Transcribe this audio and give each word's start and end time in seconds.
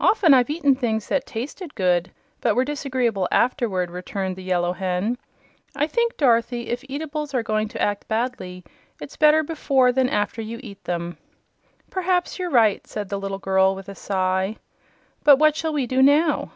"Often 0.00 0.32
I've 0.32 0.48
eaten 0.48 0.74
things 0.74 1.08
that 1.08 1.26
tasted 1.26 1.74
good 1.74 2.10
but 2.40 2.56
were 2.56 2.64
disagreeable 2.64 3.28
afterward," 3.30 3.90
returned 3.90 4.34
the 4.36 4.42
Yellow 4.42 4.72
Hen. 4.72 5.18
"I 5.76 5.86
think, 5.86 6.16
Dorothy, 6.16 6.70
if 6.70 6.82
eatables 6.88 7.34
are 7.34 7.42
going 7.42 7.68
to 7.68 7.82
act 7.82 8.08
badly, 8.08 8.64
it's 9.02 9.18
better 9.18 9.42
before 9.42 9.92
than 9.92 10.08
after 10.08 10.40
you 10.40 10.60
eat 10.62 10.82
them." 10.84 11.18
"P'raps 11.90 12.38
you're 12.38 12.48
right," 12.48 12.86
said 12.86 13.10
the 13.10 13.20
little 13.20 13.38
girl, 13.38 13.74
with 13.74 13.90
a 13.90 13.94
sigh. 13.94 14.56
"But 15.24 15.38
what 15.38 15.54
shall 15.56 15.74
we 15.74 15.86
do 15.86 16.00
now?" 16.00 16.52